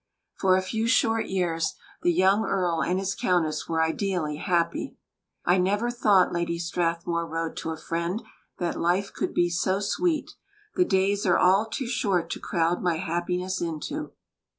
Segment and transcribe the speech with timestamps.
[0.33, 4.97] For a few short years the young Earl and his Countess were ideally happy.
[5.45, 8.23] "I never thought," Lady Strathmore wrote to a friend,
[8.57, 10.31] "that life could be so sweet.
[10.73, 14.13] The days are all too short to crowd my happiness into."